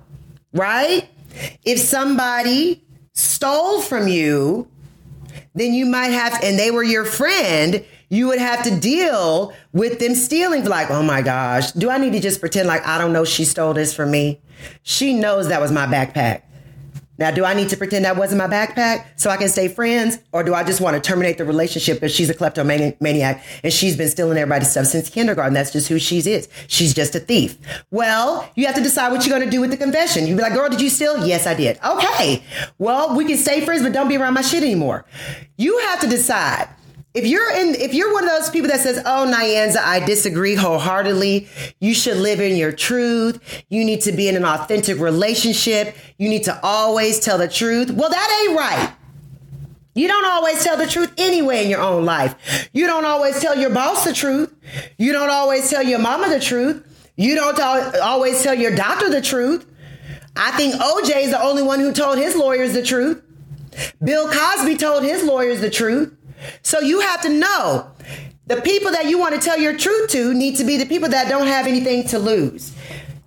Right? 0.52 1.08
If 1.64 1.78
somebody 1.78 2.84
stole 3.14 3.80
from 3.80 4.08
you, 4.08 4.68
then 5.54 5.74
you 5.74 5.86
might 5.86 6.08
have, 6.08 6.38
and 6.42 6.58
they 6.58 6.70
were 6.70 6.82
your 6.82 7.04
friend, 7.04 7.84
you 8.08 8.26
would 8.28 8.38
have 8.38 8.62
to 8.64 8.78
deal 8.78 9.54
with 9.72 9.98
them 9.98 10.14
stealing. 10.14 10.64
Like, 10.64 10.90
oh 10.90 11.02
my 11.02 11.22
gosh, 11.22 11.72
do 11.72 11.90
I 11.90 11.98
need 11.98 12.12
to 12.12 12.20
just 12.20 12.40
pretend 12.40 12.68
like 12.68 12.86
I 12.86 12.98
don't 12.98 13.12
know 13.12 13.24
she 13.24 13.44
stole 13.44 13.74
this 13.74 13.94
from 13.94 14.10
me? 14.10 14.40
She 14.82 15.12
knows 15.12 15.48
that 15.48 15.60
was 15.60 15.72
my 15.72 15.86
backpack. 15.86 16.42
Now, 17.20 17.30
do 17.30 17.44
I 17.44 17.52
need 17.52 17.68
to 17.68 17.76
pretend 17.76 18.06
that 18.06 18.16
wasn't 18.16 18.38
my 18.38 18.48
backpack 18.48 19.04
so 19.16 19.28
I 19.28 19.36
can 19.36 19.48
stay 19.48 19.68
friends? 19.68 20.18
Or 20.32 20.42
do 20.42 20.54
I 20.54 20.64
just 20.64 20.80
want 20.80 20.94
to 20.96 21.06
terminate 21.06 21.36
the 21.36 21.44
relationship 21.44 22.02
if 22.02 22.10
she's 22.10 22.30
a 22.30 22.34
kleptomaniac 22.34 23.44
and 23.62 23.72
she's 23.72 23.94
been 23.94 24.08
stealing 24.08 24.38
everybody's 24.38 24.70
stuff 24.70 24.86
since 24.86 25.10
kindergarten? 25.10 25.52
That's 25.52 25.70
just 25.70 25.88
who 25.88 25.98
she 25.98 26.18
is. 26.18 26.48
She's 26.66 26.94
just 26.94 27.14
a 27.14 27.20
thief. 27.20 27.58
Well, 27.90 28.50
you 28.56 28.64
have 28.64 28.74
to 28.76 28.82
decide 28.82 29.12
what 29.12 29.26
you're 29.26 29.36
going 29.36 29.48
to 29.48 29.54
do 29.54 29.60
with 29.60 29.70
the 29.70 29.76
confession. 29.76 30.26
You'd 30.26 30.38
be 30.38 30.42
like, 30.42 30.54
girl, 30.54 30.70
did 30.70 30.80
you 30.80 30.88
steal? 30.88 31.26
Yes, 31.26 31.46
I 31.46 31.52
did. 31.52 31.78
Okay. 31.84 32.42
Well, 32.78 33.14
we 33.14 33.26
can 33.26 33.36
stay 33.36 33.60
friends, 33.60 33.82
but 33.82 33.92
don't 33.92 34.08
be 34.08 34.16
around 34.16 34.32
my 34.32 34.42
shit 34.42 34.62
anymore. 34.62 35.04
You 35.58 35.78
have 35.78 36.00
to 36.00 36.08
decide 36.08 36.70
if 37.12 37.26
you're 37.26 37.50
in 37.50 37.74
if 37.74 37.92
you're 37.92 38.12
one 38.12 38.24
of 38.24 38.30
those 38.30 38.50
people 38.50 38.68
that 38.68 38.80
says 38.80 38.98
oh 39.04 39.26
nyanza 39.28 39.78
i 39.78 39.98
disagree 40.04 40.54
wholeheartedly. 40.54 41.48
You 41.80 41.94
should 41.94 42.18
live 42.18 42.40
in 42.40 42.56
your 42.56 42.72
truth. 42.72 43.64
You 43.68 43.84
need 43.84 44.02
to 44.02 44.12
be 44.12 44.28
in 44.28 44.36
an 44.36 44.44
authentic 44.44 44.98
relationship. 44.98 45.96
You 46.18 46.28
need 46.28 46.44
to 46.44 46.60
always 46.62 47.18
tell 47.18 47.38
the 47.38 47.48
truth. 47.48 47.90
Well 47.90 48.10
that 48.10 48.46
ain't 48.46 48.58
right. 48.58 48.94
You 49.94 50.06
don't 50.06 50.24
always 50.24 50.62
tell 50.62 50.76
the 50.76 50.86
truth 50.86 51.12
anyway 51.18 51.64
in 51.64 51.70
your 51.70 51.80
own 51.80 52.04
life. 52.04 52.70
You 52.72 52.86
don't 52.86 53.04
always 53.04 53.40
tell 53.40 53.58
your 53.58 53.70
boss 53.70 54.04
the 54.04 54.12
truth. 54.12 54.54
You 54.96 55.12
don't 55.12 55.30
always 55.30 55.68
tell 55.68 55.82
your 55.82 55.98
mama 55.98 56.28
the 56.28 56.40
truth. 56.40 56.86
You 57.16 57.34
don't 57.34 57.60
always 58.00 58.40
tell 58.40 58.54
your 58.54 58.74
doctor 58.74 59.10
the 59.10 59.20
truth. 59.20 59.66
I 60.36 60.52
think 60.52 60.76
oj 60.76 61.10
is 61.16 61.32
the 61.32 61.42
only 61.42 61.62
one 61.62 61.80
who 61.80 61.92
told 61.92 62.18
his 62.18 62.36
lawyers 62.36 62.72
the 62.72 62.84
truth. 62.84 63.20
Bill 64.02 64.28
cosby 64.30 64.76
told 64.76 65.02
his 65.02 65.24
lawyers 65.24 65.60
the 65.60 65.70
truth 65.70 66.16
so 66.62 66.80
you 66.80 67.00
have 67.00 67.22
to 67.22 67.28
know 67.28 67.90
the 68.46 68.60
people 68.62 68.90
that 68.90 69.06
you 69.06 69.18
want 69.18 69.34
to 69.34 69.40
tell 69.40 69.58
your 69.58 69.76
truth 69.76 70.10
to 70.10 70.34
need 70.34 70.56
to 70.56 70.64
be 70.64 70.76
the 70.76 70.86
people 70.86 71.08
that 71.08 71.28
don't 71.28 71.46
have 71.46 71.66
anything 71.66 72.06
to 72.08 72.18
lose 72.18 72.74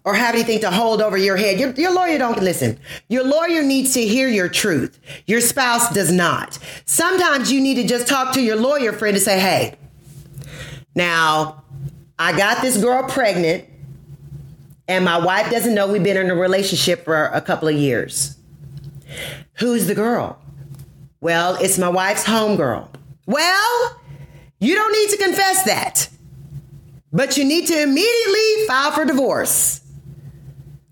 or 0.05 0.13
have 0.13 0.35
anything 0.35 0.59
to 0.59 0.69
hold 0.69 1.01
over 1.01 1.15
your 1.15 1.37
head. 1.37 1.59
Your, 1.59 1.71
your 1.71 1.93
lawyer 1.93 2.17
don't 2.17 2.41
listen. 2.41 2.77
Your 3.07 3.23
lawyer 3.23 3.63
needs 3.63 3.93
to 3.93 4.05
hear 4.05 4.27
your 4.27 4.49
truth. 4.49 4.99
Your 5.25 5.39
spouse 5.39 5.93
does 5.93 6.11
not. 6.11 6.59
Sometimes 6.85 7.51
you 7.51 7.61
need 7.61 7.75
to 7.75 7.87
just 7.87 8.07
talk 8.07 8.33
to 8.33 8.41
your 8.41 8.57
lawyer 8.57 8.91
friend 8.91 9.15
and 9.15 9.23
say, 9.23 9.39
hey, 9.39 9.77
now 10.93 11.63
I 12.19 12.37
got 12.37 12.61
this 12.61 12.77
girl 12.77 13.07
pregnant 13.07 13.65
and 14.87 15.05
my 15.05 15.17
wife 15.17 15.49
doesn't 15.49 15.73
know 15.73 15.87
we've 15.87 16.03
been 16.03 16.17
in 16.17 16.29
a 16.29 16.35
relationship 16.35 17.05
for 17.05 17.27
a 17.27 17.39
couple 17.39 17.69
of 17.69 17.75
years. 17.75 18.37
Who's 19.53 19.87
the 19.87 19.95
girl? 19.95 20.41
Well, 21.21 21.55
it's 21.55 21.77
my 21.77 21.87
wife's 21.87 22.25
homegirl. 22.25 22.89
Well, 23.25 24.01
you 24.59 24.75
don't 24.75 24.91
need 24.91 25.09
to 25.09 25.17
confess 25.17 25.63
that. 25.63 26.09
But 27.11 27.37
you 27.37 27.45
need 27.45 27.67
to 27.67 27.81
immediately 27.81 28.65
file 28.67 28.91
for 28.91 29.05
divorce. 29.05 29.81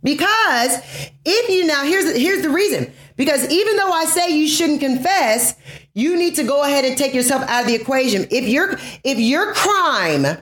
Because 0.03 0.77
if 1.25 1.49
you 1.49 1.65
now 1.65 1.83
here's 1.83 2.15
here's 2.15 2.41
the 2.41 2.49
reason. 2.49 2.91
Because 3.17 3.47
even 3.51 3.75
though 3.75 3.91
I 3.91 4.05
say 4.05 4.35
you 4.35 4.47
shouldn't 4.47 4.79
confess, 4.79 5.55
you 5.93 6.17
need 6.17 6.35
to 6.35 6.43
go 6.43 6.63
ahead 6.63 6.85
and 6.85 6.97
take 6.97 7.13
yourself 7.13 7.43
out 7.43 7.61
of 7.61 7.67
the 7.67 7.75
equation. 7.75 8.27
If 8.31 8.47
your 8.47 8.79
if 9.03 9.19
your 9.19 9.53
crime 9.53 10.37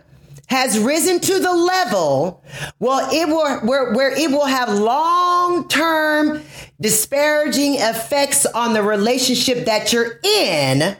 has 0.47 0.79
risen 0.79 1.19
to 1.19 1.39
the 1.39 1.53
level, 1.53 2.43
well, 2.79 3.07
it 3.11 3.27
will 3.27 3.59
where, 3.67 3.93
where 3.93 4.11
it 4.11 4.31
will 4.31 4.45
have 4.45 4.69
long-term 4.69 6.41
disparaging 6.81 7.75
effects 7.75 8.45
on 8.47 8.73
the 8.73 8.81
relationship 8.81 9.65
that 9.65 9.93
you're 9.93 10.19
in, 10.23 10.97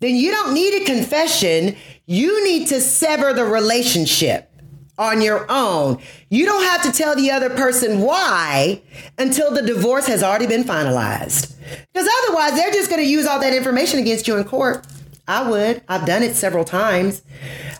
then 0.00 0.14
you 0.14 0.30
don't 0.30 0.54
need 0.54 0.82
a 0.82 0.84
confession. 0.84 1.76
You 2.06 2.44
need 2.44 2.68
to 2.68 2.80
sever 2.80 3.32
the 3.32 3.44
relationship 3.44 4.50
on 4.98 5.22
your 5.22 5.46
own. 5.48 5.98
You 6.28 6.44
don't 6.44 6.64
have 6.64 6.82
to 6.82 6.92
tell 6.92 7.14
the 7.14 7.30
other 7.30 7.50
person 7.50 8.00
why 8.00 8.82
until 9.16 9.52
the 9.52 9.62
divorce 9.62 10.06
has 10.06 10.22
already 10.22 10.46
been 10.46 10.64
finalized. 10.64 11.54
Because 11.92 12.08
otherwise, 12.22 12.54
they're 12.54 12.72
just 12.72 12.90
going 12.90 13.02
to 13.02 13.08
use 13.08 13.26
all 13.26 13.40
that 13.40 13.54
information 13.54 14.00
against 14.00 14.26
you 14.26 14.36
in 14.36 14.44
court. 14.44 14.86
I 15.26 15.48
would. 15.48 15.82
I've 15.88 16.06
done 16.06 16.22
it 16.22 16.34
several 16.34 16.64
times. 16.64 17.22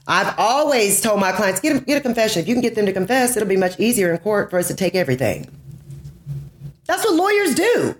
I've 0.06 0.34
always 0.38 1.00
told 1.00 1.18
my 1.18 1.32
clients 1.32 1.60
get 1.60 1.76
a, 1.76 1.80
get 1.80 1.98
a 1.98 2.00
confession. 2.00 2.42
If 2.42 2.48
you 2.48 2.54
can 2.54 2.62
get 2.62 2.74
them 2.74 2.86
to 2.86 2.92
confess, 2.92 3.36
it'll 3.36 3.48
be 3.48 3.56
much 3.56 3.78
easier 3.80 4.12
in 4.12 4.18
court 4.18 4.50
for 4.50 4.58
us 4.58 4.68
to 4.68 4.74
take 4.74 4.94
everything. 4.94 5.48
That's 6.86 7.04
what 7.04 7.14
lawyers 7.14 7.54
do. 7.54 7.94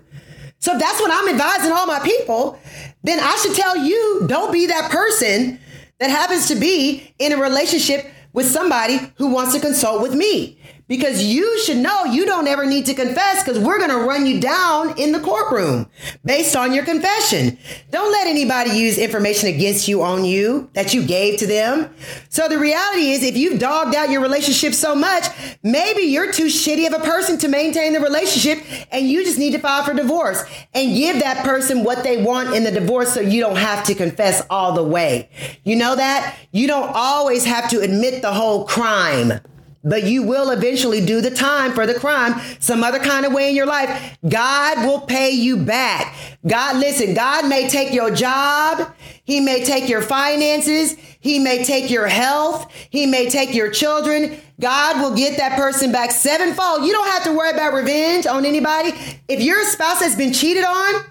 So 0.59 0.73
if 0.73 0.79
that's 0.79 0.99
what 0.99 1.11
I'm 1.11 1.29
advising 1.29 1.71
all 1.71 1.85
my 1.85 1.99
people, 1.99 2.59
then 3.03 3.19
I 3.19 3.35
should 3.37 3.55
tell 3.55 3.77
you 3.77 4.25
don't 4.27 4.51
be 4.51 4.67
that 4.67 4.91
person 4.91 5.59
that 5.99 6.09
happens 6.09 6.47
to 6.49 6.55
be 6.55 7.13
in 7.17 7.31
a 7.31 7.37
relationship 7.37 8.05
with 8.33 8.45
somebody 8.45 8.99
who 9.15 9.27
wants 9.27 9.53
to 9.53 9.59
consult 9.59 10.01
with 10.01 10.13
me 10.13 10.59
because 10.89 11.23
you 11.23 11.59
should 11.59 11.77
know 11.77 12.03
you 12.03 12.25
don't 12.25 12.47
ever 12.47 12.65
need 12.65 12.87
to 12.87 12.93
confess 12.95 13.43
because 13.43 13.59
we're 13.59 13.77
going 13.77 13.91
to 13.91 14.07
run 14.07 14.25
you 14.25 14.41
down 14.41 14.99
in 14.99 15.11
the 15.11 15.19
courtroom 15.19 15.87
based 16.25 16.55
on 16.55 16.73
your 16.73 16.83
confession. 16.83 17.57
Don't 17.91 18.11
let 18.11 18.27
anybody 18.27 18.71
use 18.71 18.97
information 18.97 19.49
against 19.49 19.87
you 19.87 20.01
on 20.01 20.25
you 20.25 20.69
that 20.73 20.93
you 20.93 21.05
gave 21.05 21.37
to 21.39 21.47
them. 21.47 21.93
So 22.29 22.49
the 22.49 22.57
reality 22.57 23.11
is 23.11 23.23
if 23.23 23.37
you've 23.37 23.59
dogged 23.59 23.95
out 23.95 24.09
your 24.09 24.21
relationship 24.21 24.73
so 24.73 24.95
much, 24.95 25.25
maybe 25.61 26.01
you're 26.01 26.31
too 26.31 26.47
shitty 26.47 26.87
of 26.87 26.99
a 26.99 27.05
person 27.05 27.37
to 27.37 27.47
maintain 27.47 27.93
the 27.93 27.99
relationship 27.99 28.57
and 28.91 29.07
you 29.07 29.23
just 29.23 29.37
need 29.37 29.51
to 29.51 29.59
file 29.59 29.83
for 29.83 29.93
divorce 29.93 30.43
and 30.73 30.95
give 30.95 31.19
that 31.19 31.45
person 31.45 31.83
what 31.83 32.03
they 32.03 32.21
want 32.23 32.55
in 32.55 32.63
the 32.63 32.71
divorce 32.71 33.13
so 33.13 33.21
you 33.21 33.41
don't 33.41 33.57
have 33.57 33.85
to 33.85 33.93
confess 33.93 34.41
all 34.49 34.73
the 34.73 34.83
way. 34.83 35.29
You 35.63 35.75
know 35.75 35.95
that? 35.95 36.35
You 36.51 36.65
don't 36.65 36.91
always 36.95 37.45
have 37.45 37.69
to 37.69 37.79
admit 37.79 38.23
the 38.23 38.33
whole 38.33 38.65
crime 38.65 39.39
but 39.83 40.03
you 40.03 40.23
will 40.23 40.49
eventually 40.49 41.05
do 41.05 41.21
the 41.21 41.31
time 41.31 41.73
for 41.73 41.85
the 41.85 41.93
crime 41.93 42.39
some 42.59 42.83
other 42.83 42.99
kind 42.99 43.25
of 43.25 43.33
way 43.33 43.49
in 43.49 43.55
your 43.55 43.65
life. 43.65 44.17
God 44.27 44.85
will 44.85 45.01
pay 45.01 45.31
you 45.31 45.57
back. 45.57 46.15
God, 46.45 46.77
listen, 46.77 47.13
God 47.13 47.47
may 47.47 47.69
take 47.69 47.93
your 47.93 48.11
job. 48.11 48.93
He 49.23 49.39
may 49.39 49.63
take 49.63 49.89
your 49.89 50.01
finances. 50.01 50.95
He 51.19 51.39
may 51.39 51.63
take 51.63 51.89
your 51.89 52.07
health. 52.07 52.71
He 52.89 53.05
may 53.05 53.29
take 53.29 53.53
your 53.53 53.69
children. 53.69 54.39
God 54.59 55.01
will 55.01 55.15
get 55.15 55.37
that 55.37 55.57
person 55.57 55.91
back 55.91 56.11
sevenfold. 56.11 56.85
You 56.85 56.91
don't 56.91 57.07
have 57.09 57.23
to 57.23 57.33
worry 57.33 57.51
about 57.51 57.73
revenge 57.73 58.25
on 58.25 58.45
anybody. 58.45 58.91
If 59.27 59.41
your 59.41 59.63
spouse 59.65 60.01
has 60.01 60.15
been 60.15 60.33
cheated 60.33 60.63
on, 60.63 61.03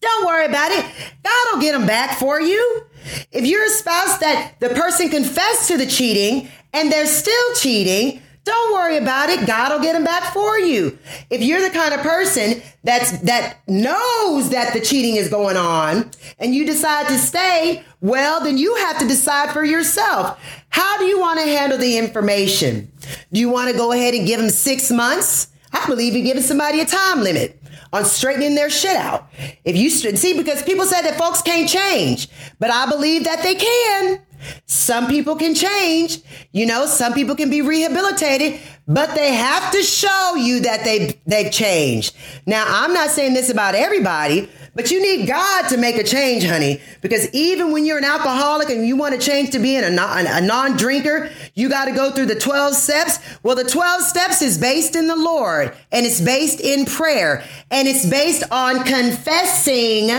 don't 0.00 0.26
worry 0.26 0.46
about 0.46 0.70
it. 0.72 0.84
God 1.22 1.46
will 1.52 1.60
get 1.60 1.72
them 1.72 1.86
back 1.86 2.18
for 2.18 2.40
you. 2.40 2.82
If 3.30 3.46
you're 3.46 3.64
a 3.64 3.70
spouse 3.70 4.18
that 4.18 4.54
the 4.60 4.70
person 4.70 5.08
confessed 5.08 5.68
to 5.68 5.76
the 5.76 5.86
cheating 5.86 6.48
and 6.72 6.90
they're 6.90 7.06
still 7.06 7.54
cheating, 7.54 8.22
don't 8.44 8.72
worry 8.72 8.96
about 8.96 9.28
it. 9.28 9.46
God 9.46 9.70
will 9.72 9.80
get 9.80 9.92
them 9.92 10.02
back 10.02 10.32
for 10.32 10.58
you. 10.58 10.98
If 11.30 11.42
you're 11.42 11.62
the 11.62 11.70
kind 11.70 11.94
of 11.94 12.00
person 12.00 12.60
that's 12.82 13.12
that 13.20 13.58
knows 13.68 14.50
that 14.50 14.72
the 14.72 14.80
cheating 14.80 15.14
is 15.14 15.28
going 15.28 15.56
on 15.56 16.10
and 16.40 16.52
you 16.52 16.66
decide 16.66 17.06
to 17.06 17.18
stay, 17.18 17.84
well, 18.00 18.42
then 18.42 18.58
you 18.58 18.74
have 18.76 18.98
to 18.98 19.06
decide 19.06 19.52
for 19.52 19.62
yourself. 19.64 20.40
How 20.70 20.98
do 20.98 21.04
you 21.04 21.20
want 21.20 21.38
to 21.38 21.46
handle 21.46 21.78
the 21.78 21.98
information? 21.98 22.90
Do 23.32 23.38
you 23.38 23.48
want 23.48 23.70
to 23.70 23.76
go 23.76 23.92
ahead 23.92 24.14
and 24.14 24.26
give 24.26 24.40
them 24.40 24.50
six 24.50 24.90
months? 24.90 25.46
I 25.72 25.86
believe 25.86 26.16
in 26.16 26.24
giving 26.24 26.42
somebody 26.42 26.80
a 26.80 26.84
time 26.84 27.20
limit. 27.20 27.62
on 27.92 28.04
straightening 28.04 28.54
their 28.54 28.70
shit 28.70 28.96
out. 28.96 29.28
If 29.64 29.76
you 29.76 29.90
see, 29.90 30.36
because 30.36 30.62
people 30.62 30.86
say 30.86 31.02
that 31.02 31.18
folks 31.18 31.42
can't 31.42 31.68
change, 31.68 32.28
but 32.58 32.70
I 32.70 32.86
believe 32.86 33.24
that 33.24 33.42
they 33.42 33.54
can. 33.54 34.22
Some 34.66 35.06
people 35.06 35.36
can 35.36 35.54
change, 35.54 36.18
you 36.52 36.66
know, 36.66 36.86
some 36.86 37.12
people 37.12 37.34
can 37.34 37.50
be 37.50 37.62
rehabilitated, 37.62 38.60
but 38.86 39.14
they 39.14 39.34
have 39.34 39.72
to 39.72 39.82
show 39.82 40.34
you 40.36 40.60
that 40.60 40.84
they 40.84 41.20
they've 41.26 41.52
changed. 41.52 42.16
Now, 42.46 42.64
I'm 42.66 42.92
not 42.92 43.10
saying 43.10 43.34
this 43.34 43.50
about 43.50 43.74
everybody, 43.74 44.48
but 44.74 44.90
you 44.90 45.02
need 45.02 45.28
God 45.28 45.68
to 45.68 45.76
make 45.76 45.96
a 45.96 46.04
change, 46.04 46.44
honey, 46.46 46.80
because 47.02 47.28
even 47.34 47.72
when 47.72 47.84
you're 47.84 47.98
an 47.98 48.04
alcoholic 48.04 48.70
and 48.70 48.86
you 48.86 48.96
want 48.96 49.14
to 49.14 49.20
change 49.20 49.50
to 49.50 49.58
being 49.58 49.84
a, 49.84 49.90
non, 49.90 50.26
a 50.26 50.40
non-drinker, 50.40 51.30
you 51.54 51.68
got 51.68 51.84
to 51.84 51.92
go 51.92 52.10
through 52.10 52.26
the 52.26 52.38
12 52.38 52.74
steps. 52.74 53.18
Well, 53.42 53.54
the 53.54 53.64
12 53.64 54.02
steps 54.02 54.40
is 54.40 54.56
based 54.56 54.96
in 54.96 55.08
the 55.08 55.16
Lord 55.16 55.76
and 55.90 56.06
it's 56.06 56.22
based 56.22 56.60
in 56.60 56.86
prayer 56.86 57.44
and 57.70 57.86
it's 57.86 58.08
based 58.08 58.44
on 58.50 58.84
confessing 58.84 60.10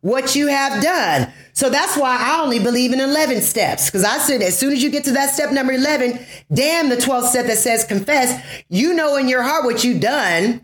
what 0.00 0.36
you 0.36 0.46
have 0.48 0.82
done. 0.82 1.32
So 1.52 1.70
that's 1.70 1.96
why 1.96 2.18
I 2.20 2.42
only 2.42 2.58
believe 2.58 2.92
in 2.92 3.00
11 3.00 3.40
steps. 3.40 3.86
Because 3.86 4.04
I 4.04 4.18
said, 4.18 4.42
as 4.42 4.58
soon 4.58 4.72
as 4.72 4.82
you 4.82 4.90
get 4.90 5.04
to 5.04 5.12
that 5.12 5.30
step 5.30 5.52
number 5.52 5.72
11, 5.72 6.18
damn 6.52 6.88
the 6.88 6.96
12th 6.96 7.28
step 7.28 7.46
that 7.46 7.58
says 7.58 7.84
confess, 7.84 8.62
you 8.68 8.94
know 8.94 9.16
in 9.16 9.28
your 9.28 9.42
heart 9.42 9.64
what 9.64 9.82
you've 9.82 10.00
done. 10.00 10.60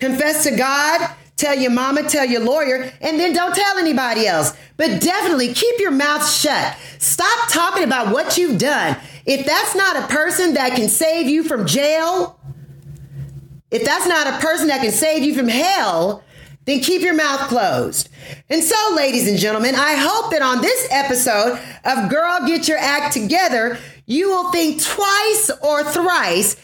Confess 0.00 0.44
to 0.44 0.54
God, 0.56 1.10
tell 1.36 1.56
your 1.56 1.70
mama, 1.70 2.02
tell 2.08 2.26
your 2.26 2.42
lawyer, 2.42 2.92
and 3.00 3.18
then 3.18 3.32
don't 3.32 3.54
tell 3.54 3.78
anybody 3.78 4.26
else. 4.26 4.52
But 4.76 5.00
definitely 5.00 5.54
keep 5.54 5.78
your 5.78 5.92
mouth 5.92 6.28
shut. 6.28 6.76
Stop 6.98 7.48
talking 7.48 7.84
about 7.84 8.12
what 8.12 8.36
you've 8.36 8.58
done. 8.58 8.96
If 9.24 9.46
that's 9.46 9.74
not 9.74 9.96
a 9.96 10.06
person 10.08 10.54
that 10.54 10.74
can 10.76 10.88
save 10.88 11.28
you 11.28 11.42
from 11.44 11.66
jail, 11.66 12.38
if 13.70 13.84
that's 13.84 14.06
not 14.06 14.26
a 14.26 14.38
person 14.38 14.68
that 14.68 14.82
can 14.82 14.92
save 14.92 15.22
you 15.22 15.34
from 15.34 15.48
hell, 15.48 16.23
then 16.64 16.80
keep 16.80 17.02
your 17.02 17.14
mouth 17.14 17.48
closed. 17.48 18.08
And 18.48 18.62
so, 18.62 18.94
ladies 18.94 19.28
and 19.28 19.38
gentlemen, 19.38 19.74
I 19.74 19.94
hope 19.94 20.30
that 20.32 20.42
on 20.42 20.60
this 20.62 20.88
episode 20.90 21.60
of 21.84 22.10
Girl 22.10 22.38
Get 22.46 22.68
Your 22.68 22.78
Act 22.78 23.12
Together, 23.12 23.78
you 24.06 24.28
will 24.28 24.50
think 24.50 24.82
twice 24.82 25.50
or 25.62 25.82
thrice 25.82 26.56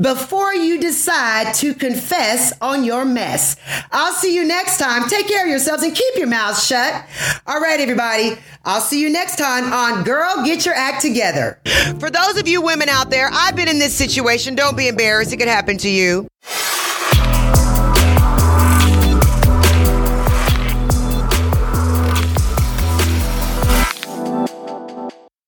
before 0.00 0.54
you 0.54 0.80
decide 0.80 1.54
to 1.56 1.74
confess 1.74 2.54
on 2.60 2.84
your 2.84 3.04
mess. 3.04 3.56
I'll 3.92 4.14
see 4.14 4.34
you 4.34 4.46
next 4.46 4.78
time. 4.78 5.08
Take 5.08 5.28
care 5.28 5.44
of 5.44 5.50
yourselves 5.50 5.82
and 5.82 5.94
keep 5.94 6.16
your 6.16 6.26
mouths 6.26 6.66
shut. 6.66 7.04
All 7.46 7.60
right, 7.60 7.80
everybody. 7.80 8.38
I'll 8.64 8.80
see 8.80 9.00
you 9.00 9.10
next 9.10 9.36
time 9.36 9.72
on 9.72 10.04
Girl 10.04 10.42
Get 10.44 10.64
Your 10.64 10.74
Act 10.74 11.02
Together. 11.02 11.60
For 12.00 12.10
those 12.10 12.38
of 12.38 12.48
you 12.48 12.62
women 12.62 12.88
out 12.88 13.10
there, 13.10 13.28
I've 13.30 13.56
been 13.56 13.68
in 13.68 13.78
this 13.78 13.94
situation. 13.94 14.54
Don't 14.54 14.76
be 14.76 14.88
embarrassed. 14.88 15.32
It 15.32 15.36
could 15.36 15.48
happen 15.48 15.76
to 15.78 15.90
you. 15.90 16.26